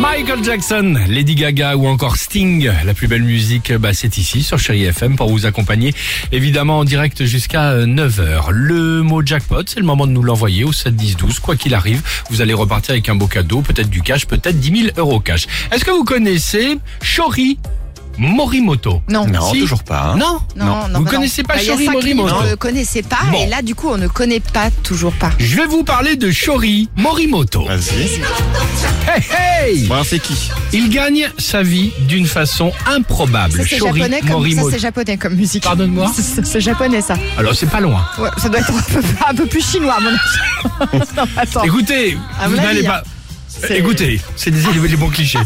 [0.00, 2.70] Michael Jackson, Lady Gaga ou encore Sting.
[2.84, 5.94] La plus belle musique, bah, c'est ici sur Chéri FM pour vous accompagner
[6.32, 8.50] évidemment en direct jusqu'à 9h.
[8.50, 11.38] Le mot jackpot, c'est le moment de nous l'envoyer au 7 10 12.
[11.40, 14.82] Quoi qu'il arrive, vous allez repartir avec un beau cadeau, peut-être du cash, peut-être 10
[14.84, 15.46] 000 euros cash.
[15.70, 17.58] Est-ce que vous connaissez Shori
[18.18, 19.02] Morimoto?
[19.08, 19.26] Non.
[19.26, 19.60] Non, Si.
[19.60, 20.12] toujours pas.
[20.12, 20.16] hein.
[20.16, 20.38] Non?
[20.56, 21.10] Non, non, Vous non.
[21.10, 22.34] connaissez pas Bah, Shori Morimoto?
[22.42, 23.42] On ne connaissait pas, Bon.
[23.42, 25.30] et là, du coup, on ne connaît pas, toujours pas.
[25.38, 27.64] Je vais vous parler de Shori Morimoto.
[27.66, 28.20] Vas-y.
[29.08, 29.20] Hey
[29.62, 33.52] hey Bon, alors, c'est qui Il gagne sa vie d'une façon improbable.
[33.52, 34.70] Ça, c'est Shori japonais, comme, ça, Morimoto.
[34.70, 35.62] c'est japonais comme musique.
[35.64, 37.14] Pardonne-moi C'est- C'est japonais, ça.
[37.38, 38.04] Alors c'est pas loin.
[38.18, 40.98] Ouais, ça doit être un peu, un peu plus chinois, à mon avis.
[41.16, 41.62] non, attends.
[41.64, 42.98] Écoutez, À vous mon n'allez avis, pas.
[42.98, 43.02] hein.
[43.04, 43.11] C'est-
[43.70, 45.38] Écoutez, c'est des les, bons clichés.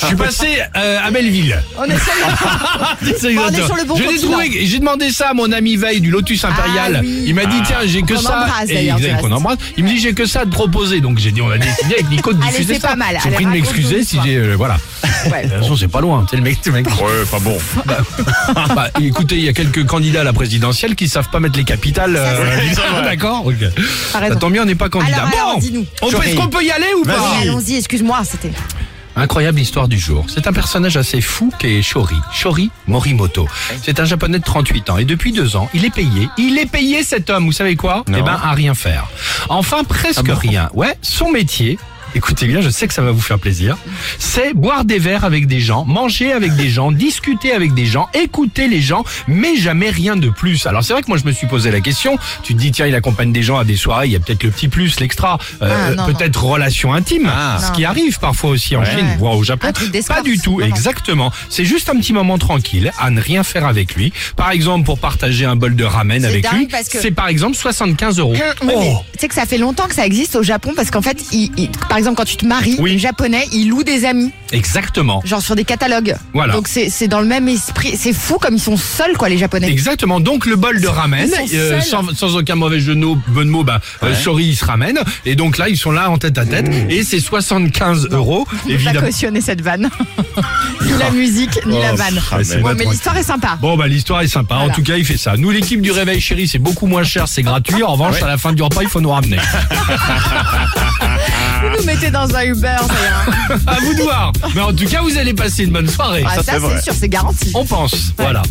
[0.00, 1.62] Je suis passé euh, à Belleville.
[1.78, 3.66] On est sur le- C'est On est exactement.
[3.66, 4.32] sur le bon Je l'ai continent.
[4.32, 6.96] trouvé- J'ai demandé ça à mon ami Veil du Lotus Impérial.
[6.98, 7.22] Ah oui.
[7.26, 8.42] Il m'a dit tiens j'ai que Qu'on ça.
[8.44, 9.32] embrasse, Et d'ailleurs, il- du qu'on reste.
[9.32, 9.58] embrasse.
[9.76, 11.00] Il me dit j'ai que ça à te proposer.
[11.00, 12.88] Donc j'ai dit on va décider avec Nico de Allez, diffuser c'est ça.
[12.88, 13.16] pas mal.
[13.22, 14.26] J'ai Allez, pris de raconte-nous m'excuser si l'histoire.
[14.26, 14.76] j'ai euh, voilà.
[15.30, 15.44] Ouais.
[15.44, 16.26] De toute façon c'est pas loin.
[16.30, 16.58] C'est le mec.
[16.64, 17.58] le mec- Ouais, pas bon.
[18.74, 21.64] Bah, écoutez, il y a quelques candidats à la présidentielle qui savent pas mettre les
[21.64, 22.14] capitales.
[22.16, 22.56] euh.
[23.04, 23.46] D'accord.
[23.46, 23.54] ok.
[24.12, 24.34] T'as raison.
[24.34, 25.16] Ça tombe bien, on n'est pas candidat.
[25.18, 25.86] Alors, alors, bon, dis-nous.
[26.02, 27.49] on peut- est-ce qu'on peut y aller ou pas Vas-y.
[27.50, 28.52] Allons-y, excuse-moi, c'était.
[29.16, 30.24] Incroyable histoire du jour.
[30.28, 32.16] C'est un personnage assez fou qui est Shori.
[32.32, 33.48] Shori Morimoto.
[33.82, 36.28] C'est un japonais de 38 ans et depuis deux ans, il est payé.
[36.38, 38.04] Il est payé cet homme, vous savez quoi?
[38.08, 38.18] Non.
[38.18, 39.08] Eh ben, à rien faire.
[39.48, 40.34] Enfin, presque Ah bon?
[40.36, 40.70] rien.
[40.74, 41.76] Ouais, son métier.
[42.14, 43.76] Écoutez bien, je sais que ça va vous faire plaisir.
[44.18, 48.08] C'est boire des verres avec des gens, manger avec des gens, discuter avec des gens,
[48.14, 50.66] écouter les gens, mais jamais rien de plus.
[50.66, 52.18] Alors c'est vrai que moi je me suis posé la question.
[52.42, 54.42] Tu te dis tiens, il accompagne des gens à des soirées, il y a peut-être
[54.42, 57.58] le petit plus, l'extra, euh, Ah, peut-être relation intime, Ah.
[57.60, 57.72] ce Non.
[57.74, 58.86] qui arrive parfois aussi en Ouais.
[58.90, 59.68] Chine, voire au Japon.
[60.08, 60.74] Pas du tout, Non, non.
[60.74, 61.32] exactement.
[61.48, 64.12] C'est juste un petit moment tranquille, à ne rien faire avec lui.
[64.36, 68.18] Par exemple, pour partager un bol de ramen avec lui, que- c'est par exemple 75
[68.18, 68.32] euros.
[68.34, 70.90] Oui, mais Oh Tu sais que ça fait longtemps que ça existe au Japon parce
[70.90, 72.90] qu'en fait, il- il- par exemple, quand tu te maries, Oui.
[72.92, 75.22] les Japonais, ils louent des amis, Exactement.
[75.24, 76.16] genre sur des catalogues.
[76.34, 76.52] Voilà.
[76.54, 77.92] Donc c'est dans le même esprit.
[77.96, 79.68] C'est fou comme ils sont seuls, quoi, les Japonais.
[79.70, 80.18] Exactement.
[80.20, 83.48] Donc le bol de ramen, Ils euh, sans, sans aucun mauvais jeu de mots, bon
[83.48, 84.14] mot, bah, euh, Ouais.
[84.20, 84.98] Shori il se ramène.
[85.24, 86.68] Et donc là, ils sont là en tête à tête.
[86.88, 89.00] Et c'est 75 euros, Faut pas évidemment.
[89.02, 89.88] cautionner cette vanne.
[90.84, 92.20] ni la musique, ni la Oh, vanne.
[92.32, 93.58] ah, Ouais, pas mais l'histoire est sympa.
[93.60, 95.36] Bon bah l'histoire est sympa, en tout cas il fait ça.
[95.36, 97.82] Nous l'équipe du Réveil Chéri c'est beaucoup moins cher, c'est gratuit.
[97.82, 98.22] En revanche Ouais.
[98.24, 99.36] à la fin du repas il faut nous ramener.
[101.62, 104.32] Vous nous mettez dans un Uber, ça à vous de voir.
[104.54, 106.24] Mais en tout cas vous allez passer une bonne soirée.
[106.26, 107.50] Ah, ça, ça, c'est sûr, c'est garanti.
[107.54, 108.42] On pense, voilà.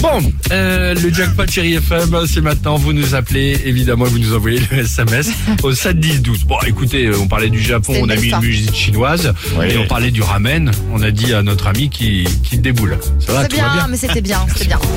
[0.00, 0.20] Bon,
[0.52, 2.76] euh, le jackpot chéri FM, c'est maintenant.
[2.76, 5.30] Vous nous appelez, évidemment, vous nous envoyez le SMS
[5.62, 6.44] au 7 10 12.
[6.44, 9.32] Bon, écoutez, euh, on parlait du Japon, C'est on a mis une musique chinoise,
[9.64, 10.70] et on parlait du ramen.
[10.92, 12.98] On a dit à notre ami qui, qui déboule.
[13.24, 13.88] Ça va, C'est tout va bien, bien.
[13.88, 14.78] mais c'était bien, c'était bien.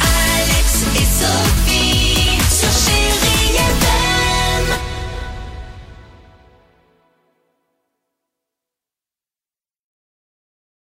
[0.00, 1.79] Alex et Sophie.